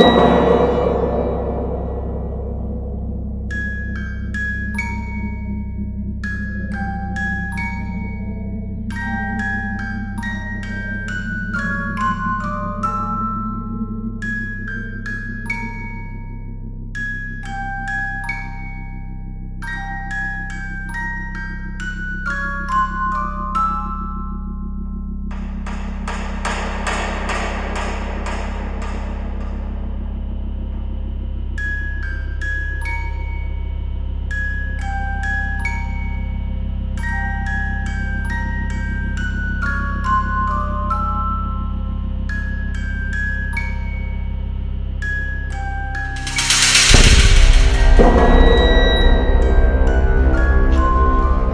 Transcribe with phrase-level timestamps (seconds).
[0.00, 0.39] you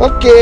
[0.06, 0.38] Oke,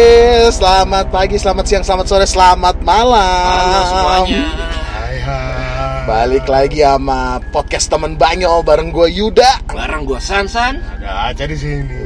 [0.53, 3.49] selamat pagi, selamat siang, selamat sore, selamat malam.
[3.49, 4.45] Halo semuanya.
[4.93, 6.05] Hai hai.
[6.05, 9.65] Balik lagi sama podcast temen banyo bareng gue Yuda.
[9.73, 10.85] Barang gua Sansan.
[11.01, 11.97] Ada aja di sini.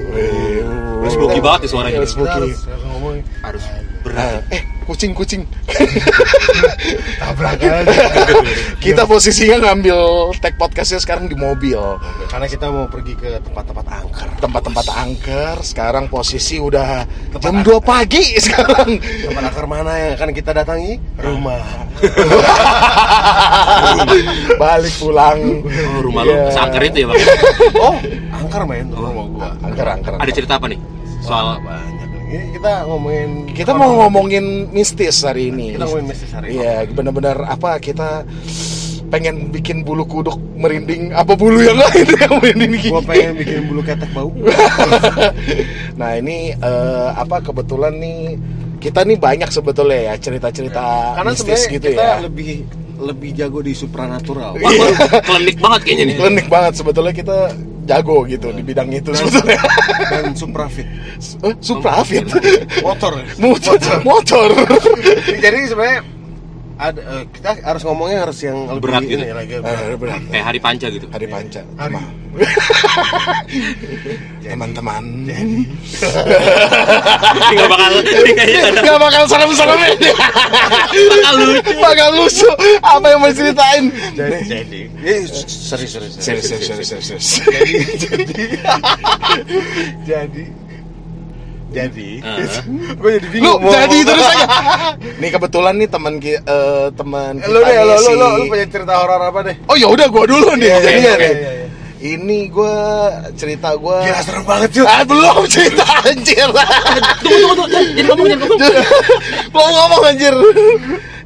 [1.03, 1.98] Lu spooky banget nih suaranya.
[2.06, 2.31] Spooky.
[2.31, 3.65] harus, harus Harus
[4.06, 4.39] berat.
[4.55, 5.42] eh, kucing kucing.
[7.20, 7.92] tabrakan aja.
[8.84, 9.98] Kita posisinya ngambil
[10.41, 11.77] tag podcastnya sekarang di mobil.
[12.27, 14.28] Karena kita mau pergi ke tempat-tempat angker.
[14.41, 15.56] Tempat-tempat angker.
[15.61, 17.77] Sekarang posisi udah Tempat jam angker.
[17.77, 18.97] 2 pagi sekarang.
[18.97, 20.97] Tempat angker mana yang akan kita datangi?
[21.20, 21.61] Rumah.
[24.56, 25.39] Balik pulang.
[25.69, 26.33] Oh, rumah Iya.
[26.33, 27.20] lu seangker itu ya, Bang.
[27.77, 27.97] Oh,
[28.33, 29.48] angker main rumah gua.
[29.61, 30.12] Angker angker.
[30.16, 30.81] Ada cerita apa nih?
[31.20, 31.59] Soal.
[31.61, 31.97] Ini
[32.29, 35.75] kita ngomongin Kita mau ngomongin mistis hari ini.
[35.75, 36.61] Kita ngomongin mistis hari ini.
[36.61, 38.23] Iya, benar-benar apa kita
[39.09, 43.81] pengen bikin bulu kuduk merinding apa bulu yang lain yang merinding Gua pengen bikin bulu
[43.81, 44.29] ketek bau.
[46.01, 48.37] nah ini eh, apa kebetulan nih
[48.79, 52.51] kita nih banyak sebetulnya ya cerita-cerita Karena mistis sebenarnya gitu kita ya lebih
[52.99, 54.59] lebih jago di supranatural.
[54.59, 56.17] Wah, gua klinik banget kayaknya nih.
[56.19, 57.39] klinik banget sebetulnya kita
[57.89, 59.56] jago gitu di bidang itu sebetulnya
[60.09, 60.84] Dan suprafit.
[61.41, 62.25] Eh, suprafit
[62.84, 63.12] Motor.
[63.41, 64.49] motor motor
[65.44, 66.00] Jadi sebenarnya
[66.78, 69.19] ada eh, kita harus ngomongnya harus yang lebih Berat gitu.
[69.19, 70.21] ini lagi Eh, berat.
[70.28, 71.06] Kayak hari panca gitu.
[71.10, 71.94] hari panca Hari.
[74.43, 75.04] Teman-teman.
[77.44, 77.91] Enggak bakal
[78.28, 80.10] kayaknya ada Gak bakal serem-serem ini.
[81.09, 81.72] Bakal lucu.
[81.78, 82.49] Bakal lucu.
[82.81, 84.38] Apa yang mau ceritain jadi.
[84.43, 84.81] Jadi.
[85.37, 87.26] Serius serius Serius, serius, serius, serius,
[88.00, 88.44] jadi.
[90.05, 90.44] Jadi.
[91.69, 92.09] Jadi.
[92.16, 92.49] Heeh.
[92.97, 94.47] gue jadi Lu bingung mau jadi terus aja.
[95.20, 98.66] Nih kebetulan nih teman ki- eh, teman lu kita deh lu lu lu, lu punya
[98.66, 99.55] cerita horor apa deh?
[99.69, 100.65] Oh ya udah gua dulu nih.
[100.65, 101.12] Iya, iya,
[101.98, 102.75] Ini gua
[103.34, 106.47] cerita gua Gila serem banget cuy Ah, belum cerita anjir
[107.19, 107.91] Tunggu tunggu tunggu.
[107.91, 108.59] Jadi ngomong jadi ngomong.
[109.54, 110.34] Mau ngomong anjir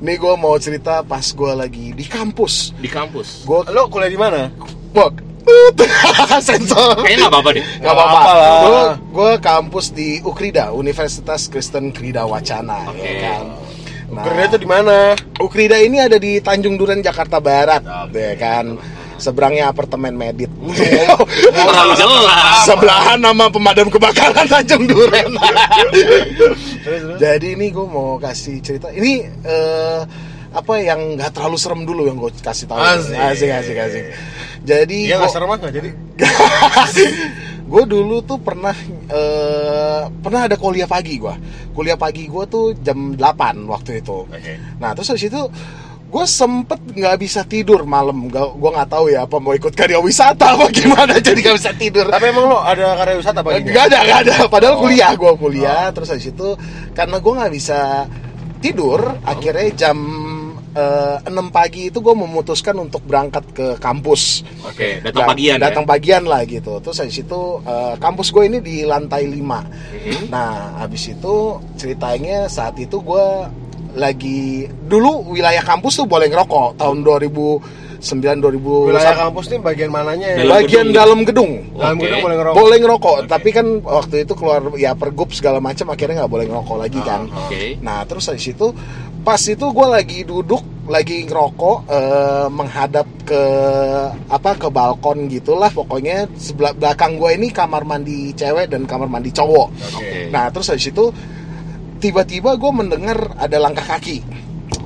[0.00, 3.44] Nih gua mau cerita pas gua lagi di kampus Di kampus.
[3.44, 4.49] Gua lu kuliah di mana
[4.91, 5.21] Bok
[6.41, 7.65] Sensor Kayaknya nggak apa-apa deh.
[7.65, 8.59] Gak Nggak apa-apa lah.
[8.62, 8.82] Gue
[9.12, 13.03] gue kampus di Ukrida Universitas Kristen Krida Wacana Oke.
[13.03, 13.44] ya kan
[14.12, 18.21] Nah, Kerja itu di mana Ukrida ini ada di Tanjung Duren Jakarta Barat Oke.
[18.21, 18.77] ya kan
[19.22, 20.50] Seberangnya apartemen Medit.
[21.55, 22.66] Terlalu jelas.
[22.66, 25.31] Sebelahan nama pemadam kebakaran Tanjung Duren.
[26.34, 27.19] Terus, terus.
[27.22, 28.91] Jadi ini gue mau kasih cerita.
[28.91, 29.12] Ini
[29.47, 30.00] eh,
[30.53, 32.82] apa yang nggak terlalu serem dulu yang gue kasih tahu.
[32.82, 33.15] Asik.
[33.15, 34.05] asik asik asik.
[34.66, 35.91] Jadi Iya gua- nggak serem nggak jadi?
[37.72, 38.77] Gue dulu tuh pernah
[39.09, 41.32] eh, pernah ada kuliah pagi gue
[41.72, 44.28] kuliah pagi gue tuh jam 8 waktu itu.
[44.28, 44.61] Oke.
[44.77, 45.41] nah terus habis itu
[46.12, 50.53] gue sempet nggak bisa tidur malam gue nggak tahu ya apa mau ikut karya wisata
[50.53, 53.99] apa gimana jadi nggak bisa tidur tapi emang lo ada karya wisata pagi Gak ada,
[54.03, 54.37] gak ada.
[54.45, 54.81] Padahal Oh.
[54.84, 55.89] kuliah, gue kuliah.
[55.89, 56.49] Terus habis itu
[56.93, 58.05] karena gue nggak bisa
[58.59, 59.97] tidur, akhirnya jam
[60.73, 64.41] eh, 6 pagi itu gue memutuskan untuk berangkat ke kampus.
[64.62, 65.62] Oke, datang Dan- pagian ya.
[65.65, 66.77] Datang pagian lah gitu.
[66.79, 70.29] Terus habis itu eh, kampus gue ini di lantai 5 Mhm.
[70.29, 71.34] Nah, habis itu
[71.75, 73.27] ceritanya saat itu gue
[73.95, 80.27] lagi dulu wilayah kampus tuh boleh ngerokok tahun 2009 2000 wilayah kampus nih bagian mananya
[80.27, 80.97] ya Dalam bagian gedung.
[80.97, 83.29] dalam gedung dalam gedung boleh ngerokok boleh ngerokok Oke.
[83.29, 87.06] tapi kan waktu itu keluar ya pergub segala macam akhirnya nggak boleh ngerokok lagi Ah,
[87.06, 87.62] kan Oke.
[87.79, 88.67] nah terus dari situ
[89.23, 93.43] pas itu gue lagi duduk lagi ngerokok eh, menghadap ke
[94.27, 99.31] apa ke balkon gitulah pokoknya sebelah belakang gue ini kamar mandi cewek dan kamar mandi
[99.31, 100.27] cowok Oke.
[100.29, 101.06] nah terus dari situ
[102.02, 104.43] tiba-tiba gue mendengar ada langkah kaki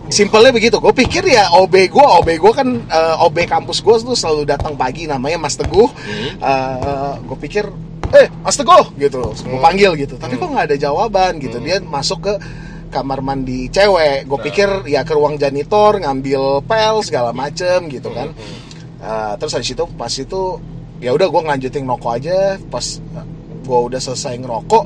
[0.07, 4.15] Simpelnya begitu, gue pikir ya OB gue, OB gue kan eh, OB kampus gue tuh
[4.15, 5.91] selalu datang pagi namanya Mas Teguh.
[5.91, 7.27] Hmm.
[7.27, 7.67] gue pikir,
[8.15, 9.59] eh Mas Teguh gitu, gue Hmm.
[9.59, 10.15] panggil gitu.
[10.15, 11.59] Tapi kok nggak ada jawaban gitu.
[11.59, 12.33] Dia masuk ke
[12.95, 14.31] kamar mandi cewek.
[14.31, 14.45] Gue Nah.
[14.47, 18.31] pikir ya ke ruang janitor ngambil pel segala macem gitu kan.
[18.31, 18.57] Hmm.
[19.03, 20.41] Eh, terus habis itu pas itu
[21.03, 22.39] ya udah gue ngelanjutin ngerokok aja
[22.71, 22.87] pas
[23.67, 24.85] gue udah selesai ngerokok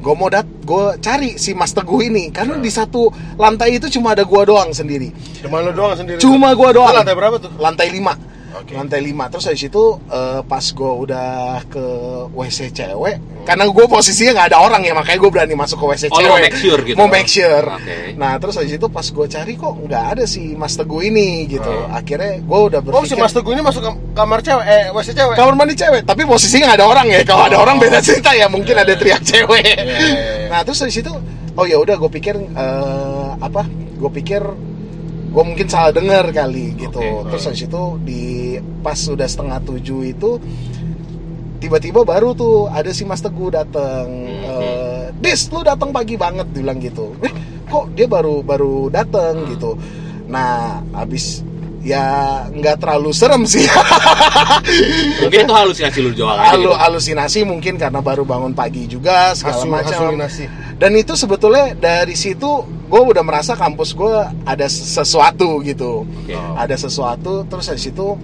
[0.00, 3.06] gue mau dat gue cari si Mas Teguh ini karena di satu
[3.36, 6.16] lantai itu cuma ada gue doang sendiri Cuma lu doang sendiri.
[6.16, 7.50] cuma gue doang Itu lantai berapa tuh?
[7.54, 8.72] lantai 5 Oke.
[8.72, 11.30] lantai 5 terus habis itu eh, pas gue udah
[11.64, 11.84] ke
[12.30, 16.02] WC cewek karena gue posisinya nggak ada orang ya makanya gue berani masuk ke WC
[16.06, 16.96] Oh, cewek mau make sure gitu?
[16.96, 17.96] mau make sure Oke.
[18.14, 21.66] nah terus habis itu pas gue cari kok nggak ada si Mas Teguh ini gitu
[21.66, 21.88] Oh.
[21.90, 25.08] akhirnya gue udah Oh, si berpikir Mas Teguh ini masuk kam- kamar cewek, eh WC
[25.12, 25.34] cewek.
[25.34, 28.46] kamar mandi cewek tapi posisinya nggak ada orang ya kalau ada orang beda cerita ya
[28.46, 30.48] mungkin ada teriak cewek Iya, iya, iya.
[30.48, 31.12] nah terus dari situ
[31.52, 33.64] oh ya udah gue pikir eh, apa
[33.96, 34.42] gue pikir
[35.30, 36.98] gue mungkin salah dengar kali gitu.
[36.98, 37.30] Oke.
[37.30, 38.22] terus dari situ di
[38.80, 40.30] pas sudah setengah tujuh itu
[41.56, 44.08] tiba-tiba baru tuh ada si Mas Teguh datang
[44.40, 47.12] Eh, Dis lu datang pagi banget dibilang gitu.
[47.20, 47.30] Eh
[47.64, 49.76] kok dia baru baru datang gitu.
[50.26, 51.44] Nah habis
[51.80, 52.02] ya
[52.48, 53.62] nggak terlalu serem sih.
[55.22, 56.76] Mungkin itu halusinasi lu doang aja Halu, gitu.
[56.76, 60.00] halusinasi mungkin karena baru bangun pagi juga segala Hasu- macam.
[60.76, 64.10] Dan itu sebetulnya dari situ gue udah merasa kampus gue
[64.42, 66.02] ada sesuatu gitu.
[66.02, 66.34] Oke.
[66.34, 68.18] Ada sesuatu terus dari situ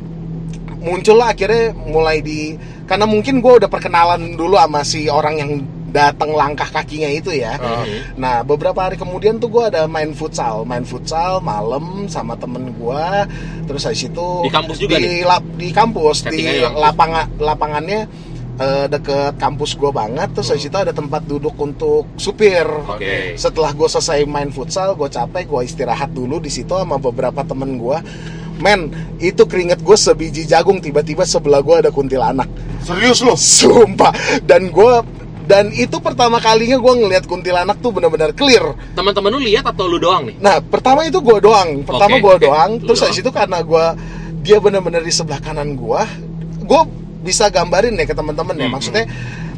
[0.77, 2.55] muncullah akhirnya mulai di
[2.85, 5.51] karena mungkin gue udah perkenalan dulu sama si orang yang
[5.87, 7.57] datang langkah kakinya itu ya.
[7.57, 8.21] Mhm.
[8.21, 13.05] Nah beberapa hari kemudian tuh gue ada main futsal, main futsal malam sama temen gue.
[13.65, 18.01] Terus habis itu Di kampus juga di, lap- di kampus di lapangan lapangannya
[18.57, 20.29] eh, deket kampus gue banget.
[20.33, 22.65] Terus habis itu ada tempat duduk untuk supir.
[22.65, 23.37] Oke.
[23.37, 27.77] Setelah gue selesai main futsal, gue capek, gue istirahat dulu di situ sama beberapa temen
[27.77, 27.99] gue.
[28.57, 28.89] Men,
[29.21, 32.49] itu keringet gue sebiji jagung tiba-tiba sebelah gue ada kuntilanak.
[32.81, 33.37] Serius lu?
[33.37, 34.17] Sumpah.
[34.41, 34.93] Dan gue
[35.47, 38.75] dan itu pertama kalinya gue ngelihat kuntilanak tuh benar-benar clear.
[38.99, 40.37] Teman-teman lu lihat atau lu doang nih?
[40.43, 41.87] Nah, pertama itu gue doang.
[41.87, 42.45] Pertama Oke, gue oke.
[42.51, 42.71] doang.
[42.83, 43.07] Lu Terus doang.
[43.15, 43.85] habis itu karena gue
[44.43, 46.03] dia benar-benar di sebelah kanan gue,
[46.67, 46.81] gue
[47.27, 48.65] bisa gambarin ya ke teman-teman ya.
[48.65, 49.05] Hmm, Maksudnya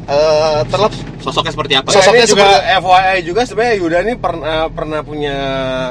[0.03, 0.89] eh terlep
[1.19, 1.87] Sosoknya seperti apa?
[1.87, 5.35] Sosok- Sosoknya juga seperti- FYI juga sebenarnya Yuda ini pernah pernah punya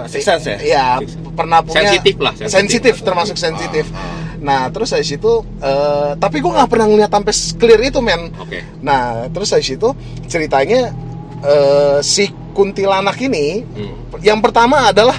[0.07, 0.59] six sense ya?
[0.59, 0.87] Iya,
[1.33, 2.57] pernah punya Sensitif lah, sensitif.
[2.57, 3.87] sensitif, termasuk sensitif.
[3.91, 8.31] Ah, Nah, terus habis itu eh, tapi gue nggak pernah ngeliat sampai clear itu, men.
[8.37, 8.63] Oke.
[8.81, 9.91] Nah, terus habis itu
[10.25, 10.91] ceritanya
[11.39, 13.95] eh, si kuntilanak ini Hmm.
[14.19, 15.15] yang pertama adalah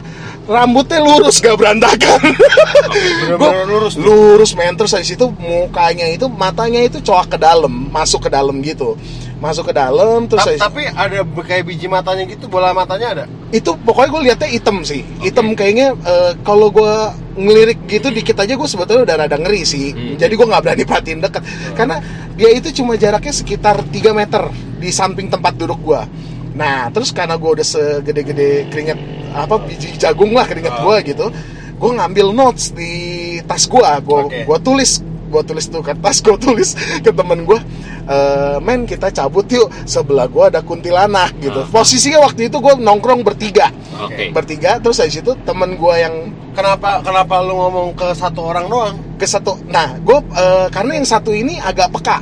[0.49, 2.17] rambutnya lurus gak berantakan.
[3.37, 4.01] Gua- lurus tuh.
[4.01, 8.57] lurus men terus habis itu mukanya itu matanya itu coak ke dalam, masuk ke dalam
[8.59, 8.97] gitu.
[9.39, 13.25] Masuk ke dalam terus Ta- tapi ada kayak biji matanya gitu, bola matanya ada.
[13.49, 16.93] itu pokoknya gue liatnya hitam sih hitam kayaknya eh, kalau gue
[17.33, 20.21] ngelirik gitu dikit aja gue sebetulnya udah rada ngeri sih Hmm.
[20.21, 21.41] jadi gue nggak berani perhatiin deket
[21.73, 21.97] karena
[22.35, 24.43] dia itu cuma jaraknya sekitar 3 meter
[24.77, 26.01] di samping tempat duduk gue
[26.53, 28.99] nah terus karena gue udah segede-gede keringet
[29.31, 30.81] apa biji jagung lah keringet Ah.
[30.81, 31.25] gue gitu
[31.75, 32.91] gue ngambil notes di
[33.41, 34.39] tas gue gue Oke.
[34.43, 34.91] gue tulis
[35.29, 36.69] gue tulis tuh kertas gue tulis
[37.05, 37.59] ke temen gue
[38.03, 41.69] "Eh, men kita cabut yuk sebelah gue ada kuntilanak gitu Ah.
[41.69, 44.29] posisinya waktu itu gue nongkrong bertiga Oke.
[44.29, 46.15] bertiga terus habis itu temen gue yang
[46.49, 48.95] Kenapa kenapa lu ngomong ke satu orang doang?
[49.15, 50.17] ke satu nah gue
[50.69, 52.19] karena yang satu ini agak peka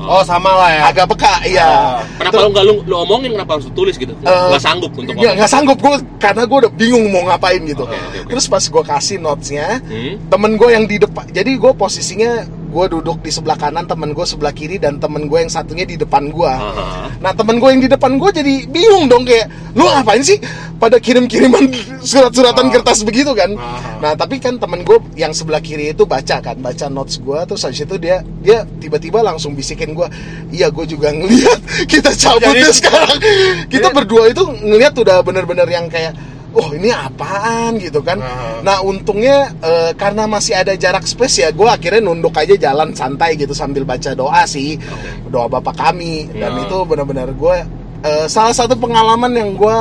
[0.00, 0.82] Oh, sama lah ya.
[0.88, 1.98] agak peka iya Ah.
[2.16, 4.14] Kenapa lu nggak lu, lu omongin kenapa harus lu tulis gitu?
[4.14, 7.82] Eh, Nggak sanggup untuk nggak nggak sanggup gue karena gue udah bingung mau ngapain gitu
[7.82, 8.28] Oke, oke, oke.
[8.28, 10.14] terus pas gue kasih notesnya Hmm?
[10.28, 14.22] temen gue yang di depan jadi gue posisinya gue duduk di sebelah kanan temen gue
[14.22, 17.16] sebelah kiri dan temen gue yang satunya di depan gue Aha.
[17.18, 20.36] Nah temen gue yang di depan gue jadi bingung dong kayak lu ngapain sih
[20.76, 21.64] pada kirim-kiriman
[21.98, 22.72] surat-suratan Ah.
[22.72, 23.50] kertas begitu kan?
[23.54, 23.98] Ah.
[23.98, 27.62] Nah tapi kan temen gue yang sebelah kiri itu baca kan, baca notes gue terus
[27.62, 30.06] habis itu dia dia tiba-tiba langsung bisikin gue,
[30.50, 31.58] iya gue juga ngeliat
[31.92, 33.18] kita cabut Jadi- ya sekarang.
[33.72, 36.14] Kita jadi- berdua itu ngeliat udah bener-bener yang kayak
[36.50, 38.16] Oh ini apaan gitu kan?
[38.18, 38.58] Ah.
[38.60, 43.36] Nah untungnya eh, karena masih ada jarak space ya, gue akhirnya nunduk aja jalan santai
[43.36, 44.80] gitu sambil baca doa sih,
[45.26, 46.64] doa bapak kami dan Ya.
[46.64, 47.56] itu benar-benar gue
[48.00, 49.76] eh, salah satu pengalaman yang gue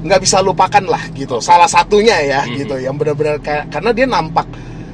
[0.00, 2.54] nggak bisa lupakan lah gitu, salah satunya ya Mhm.
[2.58, 4.44] gitu, yang benar-benar kayak karena dia nampak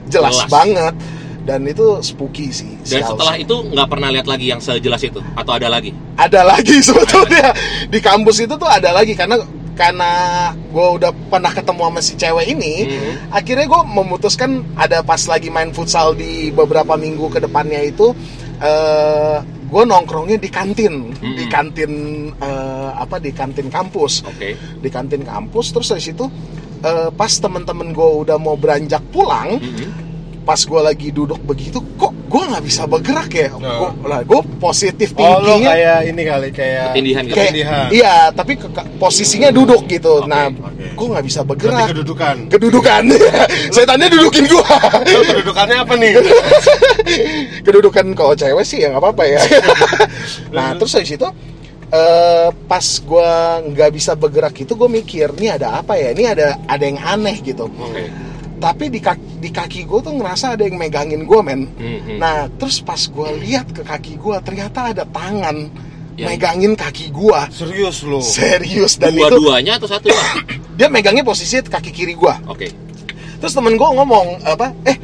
[0.07, 0.47] jelas, Jelas.
[0.47, 0.95] banget
[1.43, 2.75] dan itu spooky sih.
[2.81, 5.91] si Dan setelah itu nggak pernah lihat lagi yang sejelas itu atau ada lagi?
[6.17, 7.51] ada lagi sebetulnya
[7.87, 9.39] di kampus itu tuh ada lagi karena
[9.77, 10.11] karena
[10.57, 13.13] gue udah pernah ketemu sama si cewek ini Mhm.
[13.31, 18.17] akhirnya gue memutuskan ada pas lagi main futsal di beberapa minggu ke depannya itu
[18.59, 21.37] eh gue nongkrongnya di kantin Mhm.
[21.37, 21.93] di kantin
[22.33, 24.57] eh, apa di kantin kampus Oke.
[24.57, 26.25] di kantin kampus terus dari situ
[26.81, 30.06] eh, pas temen-temen gue udah mau beranjak pulang Mhm.
[30.47, 33.91] Pas gue lagi duduk begitu kok gue nggak bisa bergerak ya Oh.
[33.91, 37.35] Gua- lah gue positif Oh lo tingginya kayak ini kali kayak Ketindihan gitu.
[37.35, 37.87] kayak ketindihan.
[37.91, 40.87] iya tapi ke- ke- posisinya duduk gitu Oke, nah oke.
[40.93, 42.37] gue nggak bisa Berarti bergerak kedudukan.
[42.49, 43.03] kedudukan
[43.75, 44.65] setannya dudukin gue
[45.27, 46.13] kedudukannya apa nih?
[47.63, 49.41] kedudukan kalau cewek sih ya nggak apa-apa ya
[50.55, 51.27] nah terus dari situ
[51.89, 53.31] eh, pas gue
[53.69, 57.37] nggak bisa bergerak itu gue mikir ini ada apa ya ini ada ada yang aneh
[57.41, 58.07] gitu Oke.
[58.57, 62.17] Tapi di kaki, di kaki gue tuh ngerasa ada yang megangin gue men Mhm.
[62.17, 65.69] nah terus pas gue lihat ke kaki gue ternyata ada tangan
[66.15, 68.19] Yang- megangin kaki gue Serius lo.
[68.19, 70.09] serius dan itu Dua-duanya atau satu?
[70.73, 72.73] dia megangnya posisi kaki kiri gue Oke.
[73.37, 74.97] terus temen gue ngomong apa eh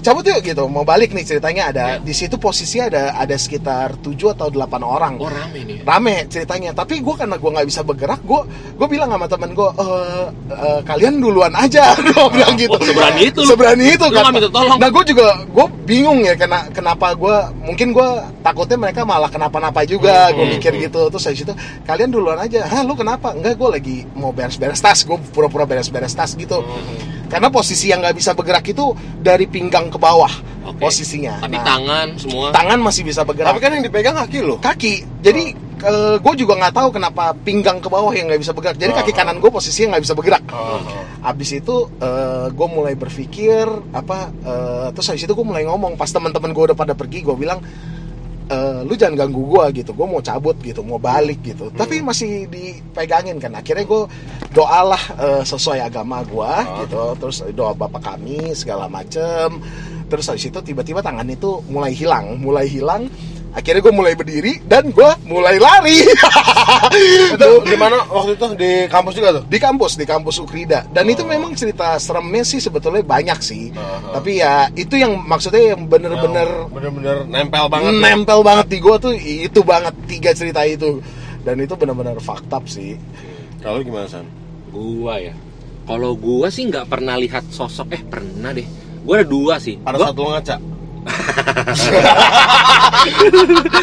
[0.00, 1.96] cabut yuk gitu mau balik nih ceritanya ada Ya.
[1.98, 5.78] di situ posisi ada ada sekitar 7 atau 8 orang Oh rame nih.
[5.82, 8.40] rame ceritanya tapi gue karena gue nggak bisa bergerak gue
[8.74, 13.22] gue bilang sama temen gue "Eh, eh, kalian duluan aja gue bilang gitu Oh, seberani
[13.26, 14.76] itu seberani itu Lu nggak minta tolong.
[14.76, 18.08] nah gue juga gue bingung ya kena kenapa gue mungkin gue
[18.40, 20.82] takutnya mereka malah kenapa-napa juga gue Hmm, mikir hmm.
[20.82, 21.52] gitu terus dari situ
[21.82, 26.12] kalian duluan aja hah lu kenapa enggak gue lagi mau beres-beres tas gue pura-pura beres-beres
[26.12, 27.19] tas gitu Hmm.
[27.30, 30.30] Karena posisi yang nggak bisa bergerak itu dari pinggang ke bawah
[30.66, 30.82] Oke.
[30.82, 32.46] posisinya Tapi Nah, tangan semua.
[32.50, 34.58] tangan masih bisa bergerak Tapi kan yang dipegang kaki lo.
[34.58, 35.54] kaki jadi
[36.20, 39.16] gue juga nggak tahu kenapa pinggang ke bawah yang nggak bisa bergerak jadi kaki Oh.
[39.16, 40.76] kanan gue posisinya nggak bisa bergerak Oh.
[41.22, 41.88] abis itu
[42.50, 46.76] gue mulai berpikir apa eh, terus habis itu gue mulai ngomong pas teman-teman gue udah
[46.76, 47.64] pada pergi gue bilang
[48.50, 49.94] "Eh, lu jangan ganggu gue gitu.
[49.94, 51.70] Gue mau cabut gitu mau balik gitu.
[51.70, 53.54] Tapi masih dipegangin kan.
[53.54, 54.02] Akhirnya gue
[54.50, 56.52] doalah eh, sesuai agama gue
[56.82, 57.14] gitu.
[57.22, 59.62] Terus doa bapak kami segala macem.
[60.10, 63.06] Terus habis itu tiba-tiba tangan itu mulai hilang mulai hilang
[63.50, 66.06] akhirnya gue mulai berdiri dan gue mulai lari
[67.34, 69.44] Itu di mana waktu itu di kampus juga tuh?
[69.44, 74.12] di kampus di kampus Ukrida dan itu memang cerita seremnya sih sebetulnya banyak sih Oh.
[74.12, 77.92] tapi ya itu yang maksudnya yang bener-bener bener-bener nempel banget.
[77.92, 78.00] ya?
[78.04, 80.98] nempel banget di gua tuh itu banget tiga cerita itu
[81.40, 82.98] dan itu bener-bener fucked up sih
[83.58, 84.24] Kalau gimana San?
[84.68, 85.36] Gua ya.
[85.82, 87.90] Kalau gua sih nggak pernah lihat sosok.
[87.90, 88.64] Eh pernah deh.
[89.02, 89.76] Gua ada dua sih.
[89.76, 90.56] Pada Gua- saat lo ngaca.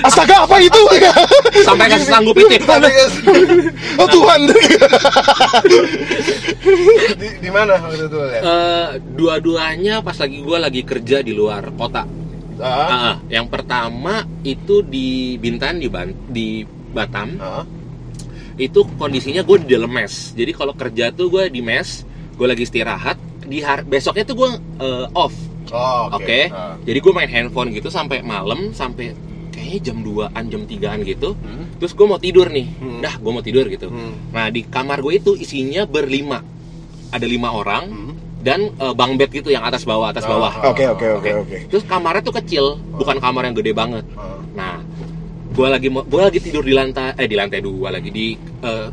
[0.05, 0.81] Astaga apa itu
[1.65, 2.53] sampai kasih sanggup itu.
[3.97, 4.39] oh Tuhan
[7.17, 8.17] di, di mana waktu itu?
[8.21, 12.05] Eh, dua-duanya pas lagi gua lagi kerja di luar kota.
[12.57, 13.21] Ah.
[13.29, 17.37] yang pertama itu di Bintan di Ban- di Batam.
[18.57, 20.33] Itu kondisinya gue di dalam mes.
[20.33, 22.01] Jadi kalau kerja tuh gue di mes,
[22.33, 23.13] gue lagi istirahat.
[23.45, 24.49] Di har- besoknya tuh gue
[24.81, 25.37] eh, off.
[25.69, 26.23] Oh, Oke.
[26.23, 26.39] oke.
[26.49, 26.75] Ah.
[26.79, 29.11] Jadi gue main handphone gitu sampai malam sampai
[29.49, 31.33] kayaknya jam 2-an jam 3-an gitu.
[31.33, 31.65] Hmm.
[31.75, 32.67] Terus gue mau tidur nih.
[32.77, 32.99] Hmm.
[32.99, 33.87] Dah, gue mau tidur gitu.
[33.87, 34.15] Hmm.
[34.29, 36.39] Nah, di kamar gue itu isinya berlima.
[37.07, 38.13] Ada lima orang Hmm.
[38.37, 40.53] dan eh, bang bed gitu yang atas bawah atas Oh, bawah.
[40.67, 44.05] oke oke oke oke Terus kamarnya tuh kecil, bukan kamar yang gede banget.
[44.13, 44.39] Ah.
[44.53, 44.75] Nah,
[45.51, 48.87] gue lagi gua lagi tidur di lantai eh di lantai dua lagi di eh,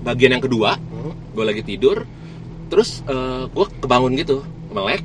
[0.00, 0.76] bagian yang kedua.
[0.78, 1.12] Hmm.
[1.34, 2.06] Gue lagi tidur,
[2.66, 3.04] terus
[3.46, 5.04] gue kebangun gitu, melek.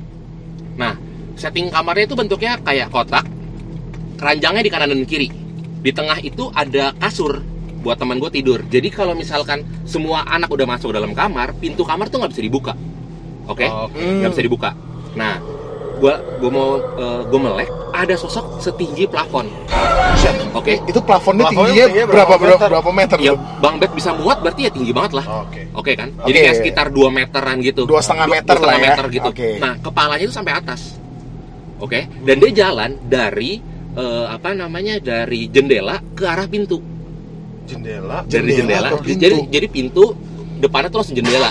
[0.76, 0.96] Nah,
[1.36, 3.24] setting kamarnya itu bentuknya kayak kotak,
[4.16, 5.28] keranjangnya di kanan dan kiri.
[5.82, 7.42] Di tengah itu ada kasur
[7.82, 8.62] buat teman gue tidur.
[8.70, 12.72] Jadi kalau misalkan semua anak udah masuk dalam kamar, pintu kamar tuh nggak bisa dibuka.
[13.50, 13.66] Oke?
[13.66, 13.90] Oh.
[13.90, 14.22] Hmm.
[14.22, 14.70] nggak bisa dibuka.
[15.18, 15.42] Nah,
[16.02, 16.68] gua gua mau
[17.22, 19.46] gue melek, ada sosok setinggi plafon.
[20.52, 20.82] Oke.
[20.84, 22.68] itu plafonnya Plafonnya tingginya tingginya berapa berapa berapa, meter?
[22.68, 25.24] berapa meter Ya, bang bed bisa muat berarti ya tinggi banget lah.
[25.46, 25.62] Oke.
[25.72, 26.08] Oke kan?
[26.26, 26.44] Jadi Oke.
[26.44, 27.82] kayak sekitar 2 meteran gitu.
[27.86, 28.86] Dua setengah meter dua setengah lah ya.
[28.92, 29.28] meter gitu.
[29.32, 29.48] Oke.
[29.62, 30.80] Nah, kepalanya itu sampai atas.
[31.80, 32.00] Oke.
[32.22, 33.58] Dan dia jalan dari
[33.96, 34.94] eh, apa namanya?
[35.00, 36.78] dari jendela ke arah pintu.
[37.66, 38.26] Jendela.
[38.28, 38.88] Dari Jendela jendela.
[38.92, 39.22] ke pintu.
[39.22, 40.04] Jadi jadi pintu
[40.60, 41.50] depannya tuh langsung jendela.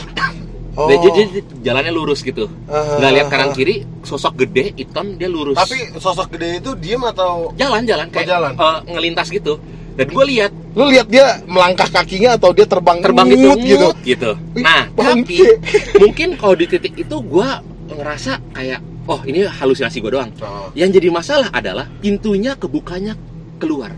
[0.71, 0.87] Oh.
[0.87, 2.47] Dan jadi jadi jalannya lurus gitu.
[2.71, 5.59] Ah, Nggak lihat kanan kiri, sosok gede hitam dia lurus.
[5.59, 8.51] Tapi sosok gede itu diem atau jalan-jalan kayak jalan?
[8.55, 9.59] eh, ngelintas gitu.
[9.99, 13.83] Dan gue lihat lu lihat dia melangkah kakinya atau dia terbang terbang gitu ngut gitu
[13.83, 14.31] ngut gitu.
[14.63, 15.43] Nah, tapi
[16.07, 17.59] mungkin kalau di titik itu gua
[17.91, 18.79] ngerasa kayak
[19.11, 20.31] oh ini halusinasi gue doang.
[20.39, 20.71] Oh.
[20.71, 23.19] Yang jadi masalah adalah pintunya kebukanya
[23.59, 23.91] keluar.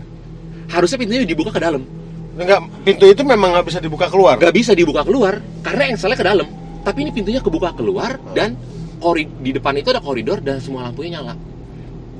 [0.66, 1.86] Harusnya pintunya dibuka ke dalam.
[2.34, 4.34] Enggak, pintu itu memang nggak bisa dibuka keluar.
[4.42, 6.63] Gak bisa dibuka keluar karena yang salah ke dalam.
[6.84, 8.54] Tapi ini pintunya kebuka keluar dan
[9.00, 11.34] kori di depan itu ada koridor dan semua lampunya nyala.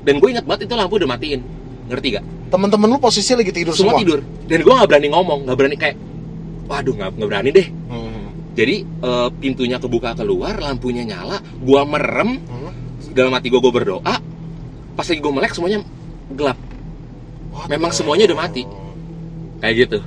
[0.05, 1.41] Dan gue ingat banget itu lampu udah matiin.
[1.85, 2.25] Ngerti gak?
[2.45, 4.19] teman-teman lu posisinya lagi tidur Semua, semua, tidur.
[4.45, 5.97] Dan gue nggak berani ngomong, nggak berani kayak,
[6.69, 7.67] waduh nggak nggak berani deh.
[7.89, 8.25] Hmm.
[8.55, 12.71] Jadi eh, pintunya kebuka keluar, lampunya nyala, gua merem, Hmm.
[13.11, 14.15] dalam hati gua, gua berdoa.
[14.95, 15.83] Pas lagi gua melek semuanya
[16.31, 16.55] gelap.
[17.67, 18.63] Memang semuanya udah mati.
[19.59, 19.99] Kayak gitu.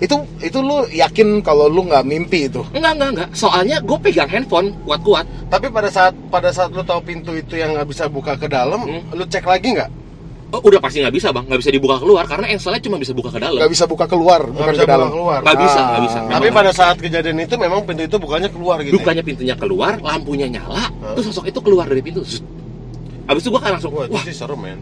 [0.00, 2.64] Itu itu lu yakin kalau lu nggak mimpi itu?
[2.72, 3.28] Enggak, enggak, enggak.
[3.32, 5.28] Soalnya gue pegang handphone kuat-kuat.
[5.46, 8.80] Tapi pada saat pada saat lu tahu pintu itu yang nggak bisa buka ke dalam,
[8.80, 9.04] Hmm.
[9.12, 9.90] lu cek lagi nggak?
[10.50, 13.30] Oh, udah pasti nggak bisa bang, nggak bisa dibuka keluar karena enselnya cuma bisa buka
[13.30, 13.54] ke dalam.
[13.54, 15.06] Nggak bisa buka keluar, Nggak bukan bisa ke dalam.
[15.06, 15.38] buka keluar.
[15.44, 15.86] Nggak bisa, Ah.
[15.86, 16.18] nggak bisa.
[16.18, 18.90] Tapi Memang pada saat kejadian itu memang pintu itu bukannya keluar gitu.
[18.90, 18.98] ya?
[18.98, 21.12] bukannya pintunya keluar, lampunya nyala, Hah?
[21.14, 22.24] terus sosok itu keluar dari pintu.
[22.24, 22.42] Zut.
[23.28, 24.80] Habis itu gue kan langsung, Wah, wah, sih serem men.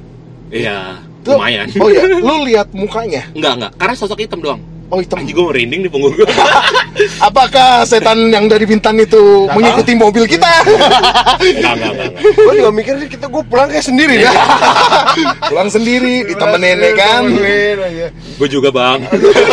[0.48, 1.68] iya, Lu- lumayan.
[1.76, 3.28] Oh ya, lu lihat mukanya.
[3.36, 4.62] Enggak, enggak, karena sosok hitam doang.
[4.88, 5.20] Oh hitam.
[5.20, 6.24] Anjing gue merinding di punggung gue.
[7.28, 10.48] Apakah setan yang dari Bintan itu Nggak mengikuti mobil kita?
[10.64, 12.10] enggak, enggak, enggak.
[12.32, 14.34] Gue juga mikir nih kita gue pulang kayak sendiri dah.
[15.52, 17.22] Pulang sendiri, ditemenin ya kan?
[17.28, 18.06] Ditemenin aja.
[18.40, 19.04] Gue juga bang.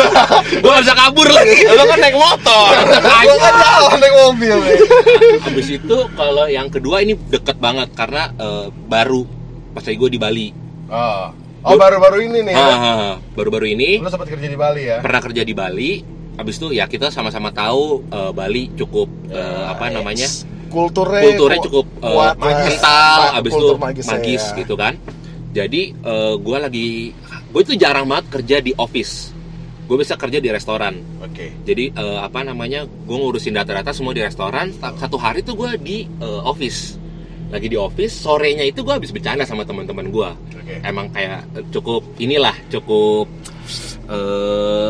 [0.64, 1.60] gue gak bisa kabur lagi.
[1.68, 2.68] Lo kan naik motor.
[3.04, 4.58] Gue kan jalan naik mobil.
[5.44, 9.28] Habis itu kalau yang kedua ini deket banget karena eh, baru
[9.76, 10.48] pas lagi gue di Bali.
[10.88, 11.28] Oh,
[11.66, 12.54] oh baru-baru ini nih.
[12.54, 12.62] ya?
[12.64, 15.02] Ah, baru-baru ini Lo sempat kerja di Bali ya?
[15.02, 15.92] pernah kerja di Bali.
[16.36, 20.28] Habis itu ya kita sama-sama tahu eh, Bali cukup eh, apa namanya
[20.66, 22.44] Kulturnya, kulturnya ku- cukup eh, kuat, ya.
[22.62, 23.18] kental.
[23.18, 24.60] Ma- Habis itu magis, magisnya, ya.
[24.60, 24.94] gitu kan.
[25.56, 25.82] Jadi
[26.36, 26.88] gue lagi
[27.50, 29.32] gue itu jarang banget kerja di office.
[29.86, 31.00] Gue bisa kerja di restoran.
[31.22, 31.56] Oke.
[31.64, 32.84] Jadi eh, apa namanya?
[32.84, 34.76] Gue ngurusin data-data semua di restoran.
[34.76, 37.00] Satu hari tuh gue di eh, office.
[37.56, 40.30] Lagi di office, sorenya itu gue habis bercanda sama teman-teman gue.
[40.54, 40.76] Oke.
[40.82, 43.32] Emang kayak eh, cukup inilah, cukup
[44.06, 44.90] eh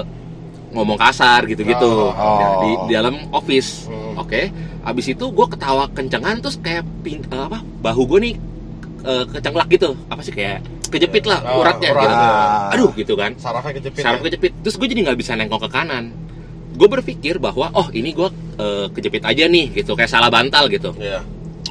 [0.73, 2.11] ngomong kasar gitu-gitu Oh.
[2.11, 3.85] Ya, di, di dalam office.
[3.85, 4.17] Hmm.
[4.17, 4.49] Oke.
[4.81, 7.61] Habis itu gue ketawa kencengan terus kayak pin, eh, apa?
[7.61, 8.35] Bahu gue nih
[9.03, 9.93] eh, kecenglak gitu.
[10.09, 12.03] Apa sih kayak kejepit lah Oh, uratnya urat.
[12.03, 12.25] gitu.
[12.73, 14.01] Aduh gitu kan Sarafnya kejepit.
[14.01, 14.25] saraf ya?
[14.25, 16.05] kejepit terus gue jadi nggak bisa nengok ke kanan
[16.71, 20.93] gue berpikir bahwa oh ini gue eh, kejepit aja nih gitu kayak salah bantal gitu
[20.95, 21.19] Iya.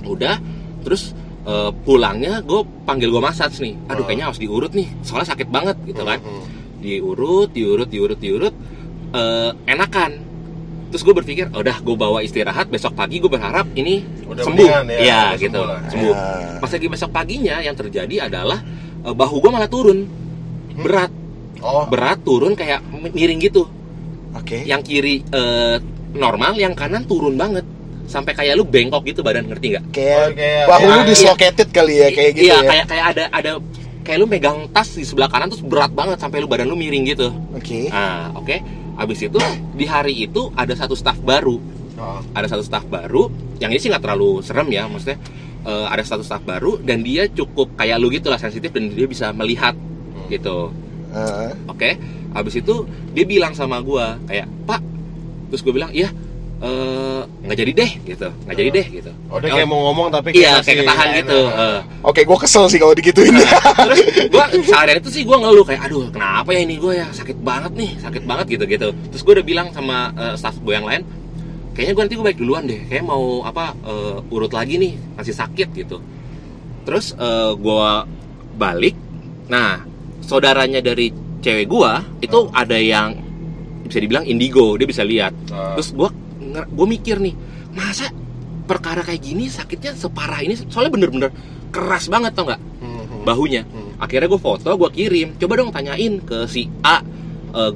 [0.02, 0.36] udah
[0.84, 3.74] terus eh, pulangnya gue panggil gue massage nih.
[3.86, 4.06] Aduh Oh.
[4.06, 4.88] kayaknya harus diurut nih.
[5.00, 6.20] Soalnya sakit banget gitu kan.
[6.20, 6.44] Hmm.
[6.78, 8.54] diurut diurut diurut diurut
[9.10, 10.12] eh, enakan.
[10.88, 14.68] Terus gue berpikir "Oh, udah gue bawa istirahat besok pagi gue berharap ini Udah sembuh.
[14.68, 15.50] ya, Iya, udah gitu.
[15.50, 15.80] sembuh lah.
[15.88, 16.14] sembuh.
[16.14, 16.58] Ah.
[16.60, 18.60] pas lagi besok paginya yang terjadi adalah
[19.00, 19.98] eh, bahu gue malah turun.
[20.76, 21.10] Berat.
[21.60, 23.64] Oh, berat turun kayak miring gitu.
[24.34, 24.60] Oke.
[24.62, 25.76] yang kiri eh,
[26.12, 27.64] normal, yang kanan turun banget
[28.04, 29.84] sampai kayak lu bengkok gitu badan ngerti nggak?
[29.90, 32.68] Kayak Oh, kayak- bahu lu kayak- dislocated kali ya kayak gitu iya, ya.
[32.68, 33.50] kayak kayak ada ada
[34.04, 37.08] kayak lu megang tas di sebelah kanan terus berat banget sampai lu badan lu miring
[37.08, 37.32] gitu.
[37.52, 37.88] Oke.
[37.88, 38.56] Nah, oke.
[38.95, 39.40] Habis itu
[39.75, 41.58] di hari itu ada satu staff baru,
[41.99, 42.21] oh.
[42.30, 43.26] ada satu staff baru.
[43.58, 45.19] Yang ini sih nggak terlalu serem ya, maksudnya
[45.64, 49.08] eh, ada satu staff baru dan dia cukup kayak lu gitu lah sensitif dan dia
[49.08, 49.73] bisa melihat
[50.28, 50.71] gitu.
[51.10, 51.50] Ah.
[51.67, 51.97] Oke,
[52.30, 54.82] habis itu dia bilang sama gua kayak Pak,
[55.49, 56.10] terus gue bilang iya
[56.64, 59.10] eh, nggak jadi deh gitu, nggak jadi deh gitu.
[59.28, 61.40] Oh, dia kayak mau ngomong tapi iya masih kayak ketahan gitu.
[61.44, 61.60] enak.
[61.60, 61.80] eh.
[62.00, 63.36] Oke, gue kesel sih kalau digituin.
[63.36, 64.00] Terus
[64.32, 67.72] gua seharian itu sih gua ngeluh kayak aduh kenapa ya ini gua ya sakit banget
[67.76, 68.88] nih, sakit banget gitu gitu.
[69.12, 71.04] Terus gua udah bilang sama eh, staff gue yang lain,
[71.76, 75.34] kayaknya gua nanti gua baik duluan deh, kayak mau apa eh, urut lagi nih, masih
[75.36, 76.00] sakit gitu.
[76.88, 78.08] Terus eh, gua
[78.56, 78.96] balik,
[79.52, 79.82] nah
[80.24, 81.12] saudaranya dari
[81.44, 83.12] cewek gua itu ada yang
[83.84, 85.36] bisa dibilang indigo, dia bisa lihat.
[85.52, 85.76] Ah.
[85.76, 86.08] Terus gua
[86.64, 87.34] gua mikir nih,
[87.71, 88.06] masa
[88.62, 91.28] perkara kayak gini sakitnya separah ini soalnya bener-bener
[91.69, 93.23] keras banget tau nggak Hmm, hmm.
[93.25, 93.93] bahunya Hmm.
[93.99, 97.02] akhirnya gue foto gue kirim coba dong tanyain ke si A
[97.50, 97.73] eh,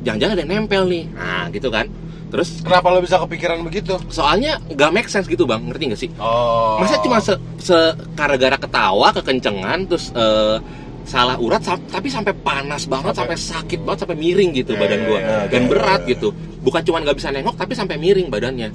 [0.00, 1.90] jangan-jangan ada yang nempel nih nah gitu kan
[2.28, 3.96] terus Kenapa lo bisa kepikiran begitu?
[4.06, 6.78] soalnya nggak make sense gitu bang ngerti nggak sih Oh.
[6.78, 10.56] masa cuma se, se- gara-gara ketawa kekencengan terus eh,
[11.02, 15.00] salah urat tapi sampai panas banget Sampai- sampai, sakit banget sampai miring gitu Ya, badan
[15.00, 16.08] ya, gue ya, dan ya, berat ya.
[16.12, 16.28] gitu
[16.68, 18.68] bukan cuma nggak bisa nengok tapi sampai miring badannya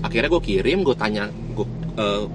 [0.00, 1.66] akhirnya gue kirim gue tanya gue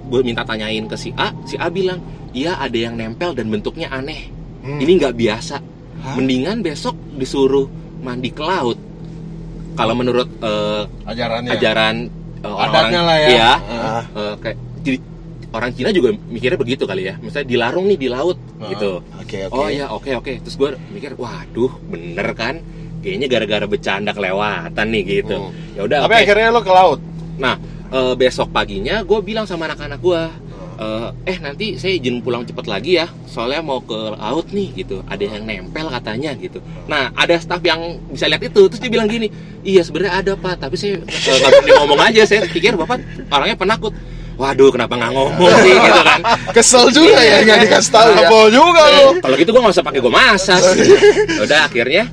[0.06, 1.98] gue minta tanyain ke si A si A bilang
[2.30, 4.82] iya ada yang nempel dan bentuknya aneh Hmm.
[4.82, 5.62] ini nggak biasa
[6.02, 6.18] Hah?
[6.18, 7.70] mendingan besok disuruh
[8.02, 8.82] mandi ke laut
[9.74, 11.54] kalau menurut eh, ajarannya.
[11.54, 11.96] ajaran
[12.42, 13.28] eh, orang-orang lah ya.
[13.30, 14.02] iya Ah.
[14.10, 14.98] eh, kayak jadi
[15.52, 18.74] orang Cina juga mikirnya begitu kali ya misalnya dilarung nih di laut Ah.
[18.74, 19.54] gitu Oke, oke.
[19.54, 22.58] oh ya oke oke terus gue mikir waduh bener kan
[23.06, 25.54] kayaknya gara-gara bercanda kelewatan nih gitu Hmm.
[25.72, 26.22] ya udah Tapi oke.
[26.24, 27.00] akhirnya lo ke laut.
[27.38, 27.56] nah
[27.88, 30.22] eh, besok paginya gue bilang sama anak-anak gue
[30.76, 35.00] eh, eh nanti saya izin pulang cepet lagi ya soalnya mau ke laut nih gitu
[35.06, 39.06] ada yang nempel katanya gitu nah ada staff yang bisa lihat itu terus dia bilang
[39.06, 39.30] gini
[39.62, 41.06] iya sebenarnya ada pak tapi saya eh,
[41.38, 43.94] nggak berani ngomong aja saya pikir bapak orangnya penakut
[44.36, 46.20] waduh kenapa nggak ngomong sih gitu kan
[46.52, 48.18] Kesel juga ya nggak dikasih tahu ya.
[48.22, 49.06] Tebal juga lo.
[49.18, 50.60] kalau gitu gue nggak usah pakai gue masak
[51.44, 52.04] udah akhirnya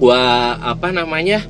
[0.00, 0.22] gue
[0.56, 1.44] apa namanya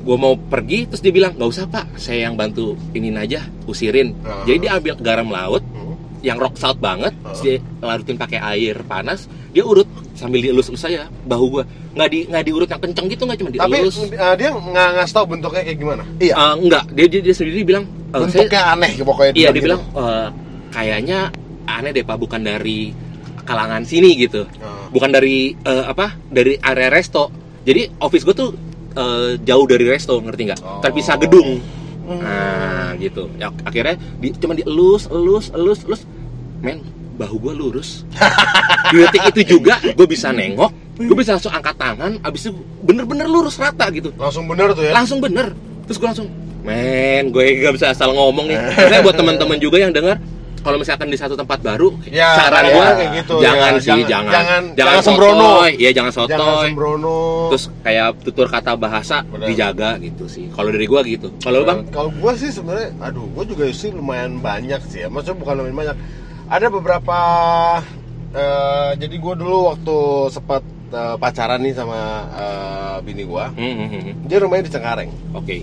[0.00, 4.16] gue mau pergi terus dia bilang nggak usah pak saya yang bantu ini aja usirin
[4.22, 4.40] Ah.
[4.42, 5.98] jadi dia ambil garam laut Hmm.
[6.20, 11.04] yang rock salt banget terus dia larutin pakai air panas dia urut sambil dielus-elus saya
[11.26, 14.48] bahu gue nggak di nggak diurut yang kenceng gitu nggak cuma Tapi dielus uh, dia
[14.48, 16.02] nggak ngasih tau bentuknya kayak gimana.
[16.16, 16.34] Iya.
[16.34, 19.32] Eh, enggak dia, dia dia sendiri bilang eh, saya- Bentuknya aneh pokoknya.
[19.34, 19.66] iya dia gitu.
[19.66, 20.28] bilang eh,
[20.70, 21.18] kayaknya
[21.66, 22.94] aneh deh pak bukan dari
[23.42, 24.46] kalangan sini gitu
[24.88, 27.26] bukan dari eh, apa dari area resto
[27.64, 28.50] jadi office gue tuh
[28.96, 30.60] eh, jauh dari resto ngerti nggak?
[30.64, 30.80] Oh.
[30.80, 31.60] terpisah gedung.
[32.10, 33.30] Nah gitu.
[33.38, 36.02] Ya, akhirnya di, cuma dielus elus elus elus.
[36.60, 36.82] Men
[37.20, 38.02] bahu gue lurus.
[38.90, 43.24] Di detik itu juga gue bisa nengok gue bisa langsung angkat tangan abis itu bener-bener
[43.24, 44.12] lurus rata gitu.
[44.16, 44.92] Langsung bener tuh ya.
[44.92, 45.52] langsung bener.
[45.88, 46.28] Terus gue langsung
[46.60, 48.56] men gue gak bisa asal ngomong nih.
[48.56, 50.20] Makanya buat teman-teman juga yang dengar
[50.60, 53.78] kalau misalkan di satu tempat baru Ya, saran ya, gue kayak gitu, jangan ya.
[53.78, 55.50] sih Jangan- jangan jangan- jangan, jangan sembrono.
[55.72, 57.18] iya jangan sotoy Jangan sembrono.
[57.48, 59.46] terus kayak tutur kata bahasa Bener.
[59.46, 63.24] dijaga gitu sih kalau dari gue gitu kalau lu bang Kalau gua sih sebenarnya, aduh,
[63.28, 65.08] gua juga sih lumayan banyak sih ya.
[65.08, 65.96] Maksudnya bukan lumayan banyak.
[66.46, 67.18] Ada beberapa,
[68.32, 69.96] eh, jadi gua dulu waktu
[70.28, 75.10] sempat eh, pacaran nih sama eh, bini gua, Hmm, hmm, dia rumahnya di Cengkareng.
[75.32, 75.58] oke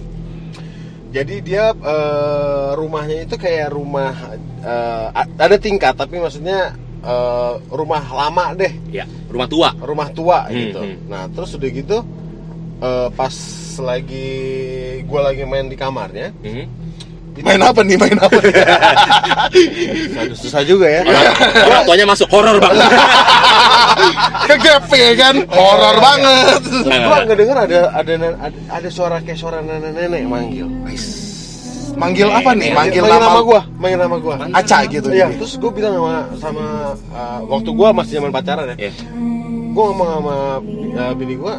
[1.08, 4.12] Jadi dia eh, rumahnya itu kayak rumah
[4.60, 10.46] eh, a- ada tingkat, tapi maksudnya eh, rumah lama deh, ya rumah tua rumah tua
[10.46, 10.82] Hmm, gitu.
[10.82, 10.98] hmm.
[11.06, 11.98] Nah terus udah gitu,
[12.80, 13.36] eh, pas
[13.78, 14.30] lagi
[15.04, 16.66] gua lagi main di kamarnya, Hmm.
[17.38, 18.02] Main apa nih?
[18.02, 18.34] Main apa?
[18.34, 18.50] nih?
[20.18, 21.06] Aduh, susah juga ya.
[21.06, 21.38] orang,
[21.70, 22.74] orang tuanya masuk horor bang
[24.50, 25.36] Kegepe kan?
[25.46, 26.62] Horor banget.
[26.66, 30.66] Nggak, gua nggak, dengar ada ada ada, ada suara kayak suara nenek-nenek manggil.
[31.98, 32.72] Manggil apa nih?
[32.78, 34.36] Manggil nama, nama gua, manggil nama gua.
[34.54, 35.10] Aca gitu.
[35.10, 36.66] Iya, terus gue bilang sama sama
[37.10, 38.90] uh, waktu gua masih zaman pacaran ya.
[38.90, 38.92] ya
[39.74, 40.36] Gua ngomong sama
[40.94, 41.58] uh, bini gua,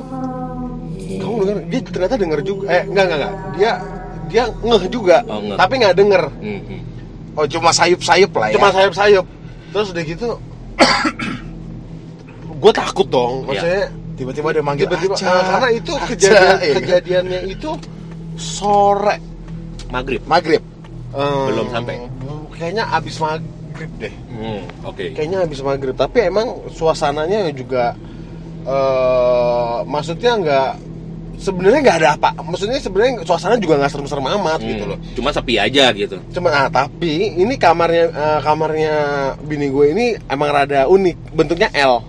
[1.18, 1.58] kamu denger?
[1.66, 2.64] Dia ternyata denger juga.
[2.70, 3.34] Eh, enggak enggak enggak.
[3.58, 3.72] Dia
[4.28, 6.22] dia ngeh juga, Oh, tapi nggak denger.
[6.38, 6.80] Hmm, hmm.
[7.34, 8.54] Oh cuma sayup-sayup lah ya.
[8.60, 9.26] Cuma sayup-sayup.
[9.68, 10.28] Terus udah gitu,
[12.62, 13.46] gue takut dong.
[13.46, 16.74] Maksudnya tiba-tiba dia manggil tiba-tiba uh, karena itu kejadian ya kan?
[16.82, 17.70] kejadiannya itu
[18.34, 19.16] sore
[19.88, 20.22] maghrib.
[20.24, 20.62] Maghrib.
[21.08, 22.04] Eh, Belum sampai.
[22.52, 24.14] kayaknya abis maghrib deh.
[24.28, 25.14] Hmm, oke.
[25.14, 25.94] Kayaknya habis maghrib.
[25.94, 27.96] Tapi emang suasananya juga
[28.66, 30.70] eh maksudnya nggak
[31.38, 32.30] sebenarnya nggak ada apa.
[32.36, 34.98] Maksudnya sebenarnya suasana juga nggak serem-serem amat gitu Hmm, loh.
[35.14, 36.18] cuma sepi aja gitu.
[36.30, 38.94] Cuma ah tapi ini kamarnya eh, kamarnya
[39.40, 41.16] bini gue ini emang rada unik.
[41.32, 42.02] Bentuknya L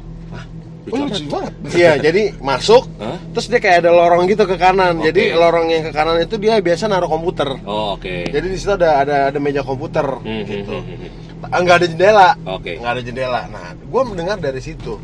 [0.90, 1.54] Oh, lucu banget.
[1.74, 3.18] iya jadi masuk Hah?
[3.32, 5.00] terus dia kayak ada lorong gitu ke kanan.
[5.00, 5.10] Oke.
[5.10, 7.50] jadi lorong yang ke kanan itu dia biasa naruh komputer.
[7.64, 8.28] Oh oke.
[8.28, 10.74] Jadi di situ ada ada ada meja komputer Hmm, gitu.
[10.74, 11.62] hmm, hmm, hmm.
[11.62, 12.30] nggak ada jendela.
[12.46, 12.72] Oke.
[12.78, 13.42] Nggak ada jendela.
[13.48, 14.98] Nah gue mendengar dari situ.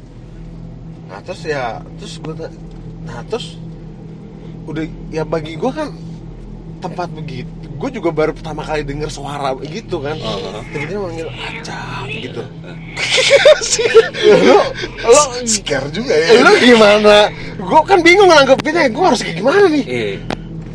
[1.05, 2.33] Nah terus ya terus gue
[3.05, 3.55] nah terus
[4.65, 5.93] udah ya bagi gue kan
[6.77, 7.49] tempat begitu.
[7.75, 10.15] Gue juga baru pertama kali denger suara gitu kan.
[10.17, 10.63] Oh, oh.
[10.65, 12.41] tiba-tiba manggil aca gitu.
[14.45, 14.59] Lo
[15.05, 16.39] lo scare juga ya.
[16.39, 17.29] lu gimana?
[17.55, 19.83] Gue kan bingung nanggepinnya gue harus kayak gimana nih?
[19.85, 20.13] Eh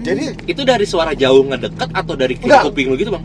[0.01, 2.65] jadi itu dari suara jauh ngedekat atau dari Enggak.
[2.67, 3.25] kuping lu gitu bang?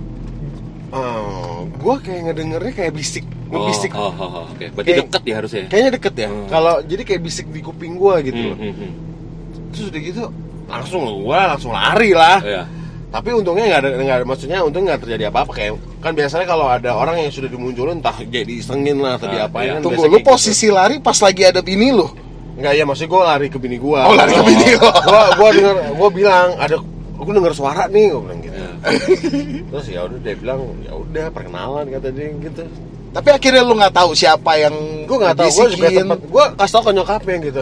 [1.76, 3.92] Gue kayak ngedengernya kayak bisik ngebisik.
[3.94, 4.66] Oh, oh, oh, oke.
[4.74, 5.64] Berarti Kayak- dekat ya harusnya?
[5.70, 6.28] kayaknya deket ya.
[6.28, 6.48] Hmm.
[6.50, 8.58] kalau jadi kayak bisik di kuping gue gitu Hmm, loh.
[8.58, 8.92] hmm, hmm.
[9.70, 10.24] terus udah gitu
[10.66, 12.64] langsung gue langsung lari lah Iya.
[13.10, 16.68] tapi untungnya nggak ada nggak ada maksudnya untung nggak terjadi apa-apa kayak kan biasanya kalau
[16.68, 19.74] ada orang yang sudah dimunculin entah jadi isengin lah atau Ah, diapain iya.
[19.74, 20.28] kan Tunggu lu gitu.
[20.28, 22.06] posisi lari pas lagi ada bini lu.
[22.56, 24.88] nggak ya maksudnya gue lari ke bini gue Oh, lari ke bini lo.
[24.90, 26.76] gue gue denger gue bilang ada
[27.16, 28.70] gue denger suara nih gue bilang gitu Iya.
[29.70, 32.64] terus ya udah dia bilang ya udah perkenalan kata dia gitu
[33.12, 36.74] Tapi akhirnya lu nggak tahu siapa yang gue nggak tahu gue juga tempat gue kasih
[36.74, 37.62] tau ke nyokapnya gitu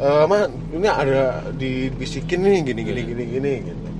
[0.00, 3.90] e, mah ini ada dibisikin nih gini gini gini gini gitu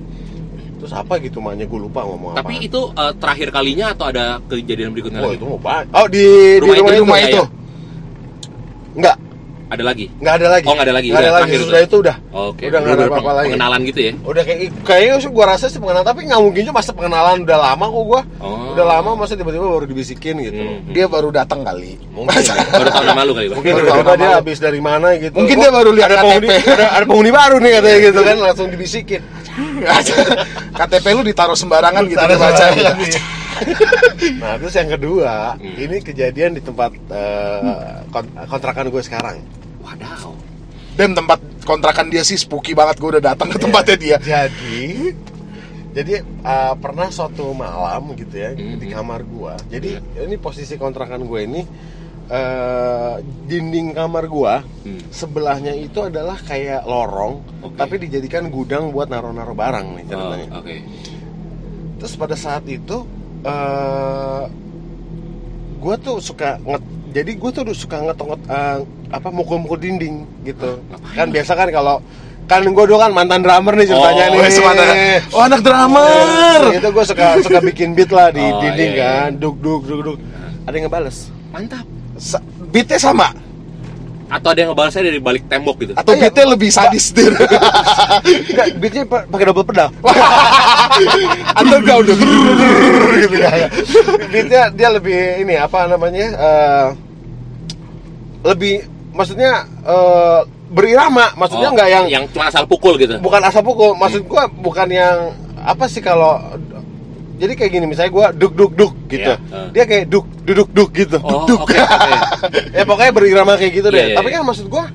[0.81, 4.41] terus apa gitu maknya gue lupa ngomong tapi apa itu eh, terakhir kalinya atau ada
[4.49, 5.37] kejadian berikutnya oh lagi?
[5.37, 6.25] itu mau banget Oh di
[6.57, 7.43] Rumah di rumah itu, itu, rumah ya, itu.
[8.97, 9.13] ya?
[9.71, 10.05] Ada lagi?
[10.13, 10.65] Nggak ada lagi.
[10.65, 11.53] Oh, nggak ada lagi, nggak ada lagi.
[11.57, 12.15] sudah itu udah.
[12.29, 13.45] Oke udah nggak ada apa-apa lagi.
[13.47, 14.11] pengenalan gitu ya?
[14.21, 17.57] Udah kayak kayaknya sih gue rasa sih pengenalan tapi nggak mungkin juga masa pengenalan udah
[17.57, 18.73] lama kok gue Oh.
[18.73, 20.59] udah lama masa tiba-tiba baru dibisikin gitu.
[20.59, 20.91] Hmm.
[20.91, 21.95] Dia baru datang kali.
[22.11, 22.35] mungkin.
[22.67, 25.35] Baru tahu nama lu kali mungkin Baru tiba-tiba tahu dia habis dari mana gitu.
[25.35, 26.67] Mungkin Oh, dia baru lihat ada penghuni KTP.
[26.69, 29.21] ada, ada penghuni baru nih katanya gitu kan langsung dibisikin.
[30.77, 32.65] KTP lu ditaruh sembarangan gitu dibaca.
[32.71, 33.19] gitu.
[34.41, 35.75] nah terus yang kedua Hmm.
[35.77, 36.91] ini kejadian di tempat
[38.09, 39.37] kont- kontrakan gue sekarang
[39.81, 40.31] wadaw
[40.91, 42.97] Dan tempat kontrakan dia sih spooky banget.
[42.97, 44.17] Gue udah datang ke tempatnya dia.
[44.17, 45.15] jadi
[45.91, 48.79] jadi eh, pernah suatu malam gitu ya Hmm.
[48.79, 51.61] di kamar gua jadi ini posisi kontrakan gue ini
[52.27, 55.03] eh, dinding kamar gua Hmm.
[55.09, 57.75] sebelahnya itu adalah kayak lorong Oke.
[57.75, 60.75] tapi dijadikan gudang buat naruh-naruh barang nih Oh, ceritanya oke
[61.99, 63.03] terus pada saat itu
[63.43, 64.43] eh
[65.75, 68.79] gua tuh suka nge- jadi gue tuh suka ngetongot eh,
[69.11, 71.13] apa mukul-mukul dinding gitu Ngapain?
[71.13, 71.95] kan biasa kan kalau
[72.43, 74.97] kan gue dulu kan mantan drummer nih ceritanya Oh, nih mantan-
[75.29, 79.11] oh anak drummer itu gue suka suka bikin beat lah di Oh, dinding iya, iya.
[79.21, 80.17] kan duk duk duk duk
[80.61, 81.83] ada yang ngebales Mantap.
[82.15, 83.29] Sa- beatnya sama
[84.27, 85.91] Atau ada yang ngebalasnya dari balik tembok gitu.
[85.91, 86.19] atau Iya.
[86.21, 87.27] beatnya lebih sadis deh
[88.47, 89.89] Enggak, beatnya pa- pakai double pedal
[91.51, 93.67] atau enggak udah gitu ya
[94.25, 96.85] beatnya dia lebih ini apa namanya eh,
[98.43, 103.19] lebih maksudnya eh, berirama maksudnya Oh, nggak yang yang cuma asal pukul gitu.
[103.19, 106.39] bukan asal pukul maksud gua bukan yang apa sih kalau
[107.35, 109.67] jadi kayak gini misalnya gua duk duk duk gitu Iya, eh.
[109.73, 112.11] dia kayak duk duduk duk gitu Oh, duk oke, oke.
[112.77, 114.39] ya pokoknya berirama kayak gitu deh iya, tapi iya.
[114.39, 114.85] kan maksud gua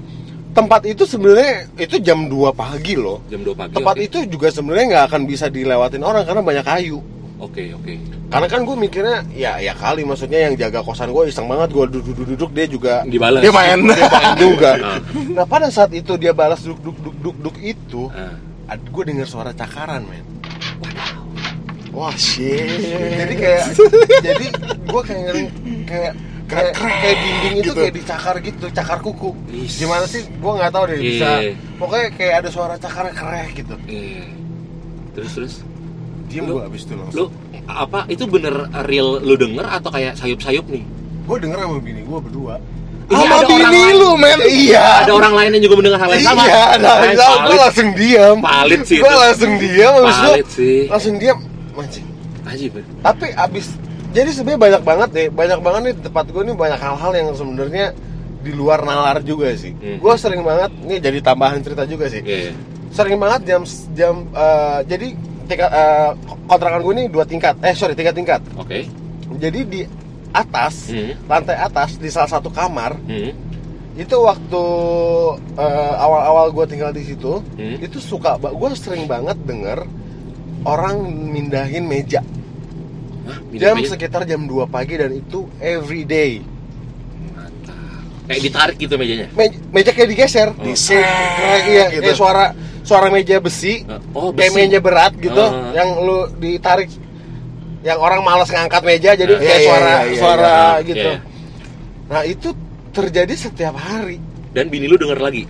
[0.50, 3.72] tempat itu sebenarnya itu jam 2 pagi loh Jam 2 pagi.
[3.74, 4.02] tempat oke.
[4.02, 6.98] itu juga sebenarnya nggak akan bisa dilewatin orang karena banyak kayu
[7.36, 8.00] Oke, oke.
[8.26, 11.84] karena kan gue mikirnya ya ya kali maksudnya yang jaga kosan gue iseng banget gue
[11.92, 13.44] duduk duduk duduk dia juga Dibalas.
[13.44, 14.98] dia main dia main juga Ah.
[15.30, 18.74] nah pada saat itu dia balas duduk duduk duduk duduk, itu Ah.
[18.74, 20.24] gue dengar suara cakaran men
[21.92, 22.66] wah shit
[23.16, 23.64] jadi kayak
[24.26, 24.46] jadi
[24.84, 25.32] gue kayak
[25.86, 26.12] kayak
[26.46, 27.72] kayak, kayak dinding itu gitu.
[27.74, 29.76] kayak dicakar gitu cakar kuku Is.
[29.76, 31.52] gimana sih gue nggak tahu deh bisa Iya.
[31.76, 34.24] pokoknya kayak ada suara cakar kereh gitu Eh.
[35.12, 35.54] Terus terus
[36.26, 37.24] diem Lu- gue abis itu langsung lu
[37.66, 40.82] apa itu bener real lu denger atau kayak sayup-sayup nih?
[41.26, 42.54] gue denger sama bini gue berdua
[43.06, 46.26] Ini sama ada bini lu men iya Ada orang lain yang juga mendengar hal yang
[46.26, 46.42] sama.
[46.42, 46.90] Iya, ada.
[47.02, 48.36] Eh, gue valid, langsung diam.
[48.42, 50.78] valid sih Gue langsung diam, Valid sih.
[50.86, 51.38] langsung diam.
[51.74, 52.06] Mancing.
[52.46, 52.72] Ajib.
[52.72, 52.82] ya.
[53.02, 53.66] Tapi abis,
[54.10, 57.86] jadi sebenarnya banyak banget deh, banyak banget nih tempat gue nih banyak hal-hal yang sebenarnya
[58.40, 59.74] di luar nalar juga sih.
[59.74, 59.98] Hmm.
[59.98, 62.22] Gue sering banget, nih jadi tambahan cerita juga sih.
[62.22, 62.38] Iya.
[62.48, 62.52] iya.
[62.90, 63.62] Sering banget jam
[63.92, 65.08] jam eh, jadi
[65.46, 66.10] tingkat eh,
[66.44, 68.42] kontrakan gue nih dua tingkat, eh sorry tiga tingkat.
[68.54, 68.86] Oke.
[69.36, 69.80] Jadi di
[70.30, 71.16] atas, Hmm.
[71.24, 73.32] lantai atas di salah satu kamar Hmm.
[73.96, 74.62] itu waktu
[75.56, 77.80] eh, awal-awal gue tinggal di situ Hmm.
[77.80, 79.88] itu suka gue sering banget denger
[80.62, 82.20] orang mindahin meja
[83.24, 86.44] Hah, jam sekitar jam 2 pagi dan itu every day.
[88.26, 89.26] Kayak ditarik gitu mejanya.
[89.32, 90.62] Me- meja kayak digeser Oh.
[90.62, 92.02] Kayak- kayak iya gitu.
[92.02, 92.44] kayak suara
[92.82, 94.58] suara meja besi Oh, kayak besi.
[94.60, 95.70] meja berat gitu Ah.
[95.72, 96.90] yang lu ditarik
[97.82, 99.38] yang orang malas ngangkat meja jadi Ah.
[99.38, 100.84] kayak Iya, iya, suara iya, iya, suara iya.
[100.84, 101.20] gitu Iya.
[102.06, 102.48] nah itu
[102.92, 104.18] terjadi setiap hari
[104.50, 105.44] Dan bini lu denger lagi.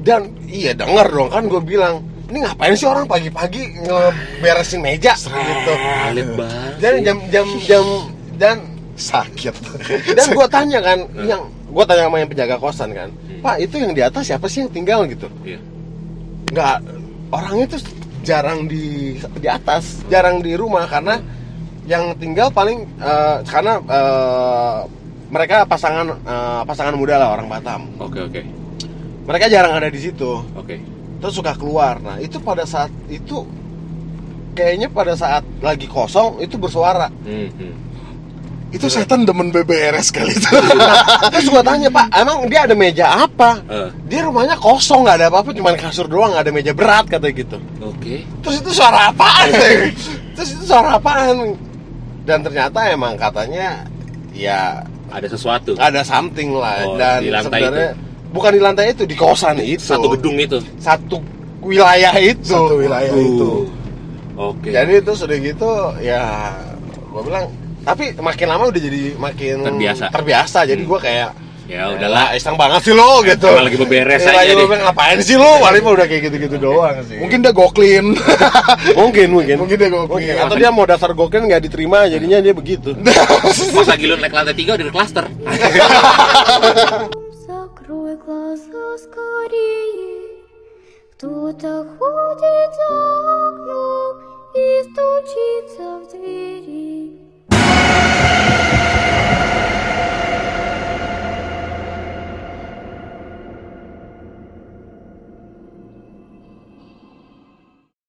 [0.00, 1.94] dan iya denger dong kan gue bilang
[2.26, 6.72] ini ngapain sih orang pagi-pagi ngeberesin meja gitu Valid banget.
[6.78, 7.84] dan jam jam jam
[8.34, 8.56] dan
[8.94, 9.54] sakit
[10.16, 11.26] dan gue tanya kan Hmm.
[11.26, 13.40] yang gue tanya sama yang penjaga kosan kan Hmm.
[13.40, 15.58] pak itu yang di atas siapa sih yang tinggal gitu Iya.
[16.48, 16.76] nggak
[17.30, 17.80] orangnya tuh
[18.22, 21.18] jarang di di atas jarang di rumah karena
[21.84, 24.78] yang tinggal paling eh, karena eh,
[25.28, 28.40] mereka pasangan eh, pasangan muda lah orang Batam Oke, oke.
[29.24, 30.80] mereka jarang ada di situ Oke.
[31.18, 33.44] terus suka keluar nah itu pada saat itu
[34.54, 37.72] kayaknya pada saat lagi kosong itu bersuara Hmm, hmm.
[38.74, 40.50] Itu setan demen BBRS kali itu.
[41.30, 43.62] Terus gua tanya pak emang dia ada meja apa?
[43.70, 47.34] Eh, dia rumahnya kosong nggak ada apa-apa cuma kasur doang nggak ada meja berat katanya
[47.38, 47.56] gitu.
[47.78, 48.26] Oke.
[48.42, 49.48] terus itu suara apaan?
[50.34, 51.54] Terus itu suara apaan?
[52.26, 53.86] Dan ternyata emang katanya
[54.34, 54.82] ya
[55.14, 55.78] Ada sesuatu.
[55.78, 56.82] ada something lah.
[56.90, 57.90] Oh, dan di lantai sebenarnya
[58.34, 59.78] bukan di lantai itu di kosan itu.
[59.86, 60.58] Satu gedung itu.
[60.82, 61.22] satu
[61.62, 62.42] wilayah itu.
[62.50, 63.70] Satu wilayah itu.
[64.34, 64.74] Oke.
[64.74, 65.70] jadi itu sudah gitu
[66.02, 66.50] ya
[67.14, 67.46] gua bilang
[67.84, 70.04] tapi makin lama udah jadi makin terbiasa.
[70.10, 70.58] terbiasa.
[70.64, 70.90] Jadi hmm.
[70.90, 71.30] gue kayak
[71.64, 72.32] ya udahlah.
[72.32, 73.48] Ah, iseng banget sih lo gitu.
[73.48, 75.60] Emang lagi beberes ya, aja lagi ngapain sih lo?
[75.60, 77.20] Paling udah kayak gitu-gitu doang sih.
[77.20, 78.16] Mungkin dia goklin.
[79.00, 79.56] Mungkin mungkin.
[79.60, 80.32] Mungkin dia goklin.
[80.32, 80.34] Mungkin.
[80.48, 82.96] atau dia mau dasar goklin nggak diterima jadinya dia begitu.
[83.76, 85.24] Pas lagi lu naik lantai tiga udah cluster.
[85.28, 87.04] Klaster
[91.24, 94.14] Кто-то ходит за окном
[94.52, 97.03] и стучится в двери.